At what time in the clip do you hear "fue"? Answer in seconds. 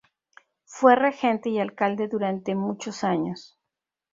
0.65-0.95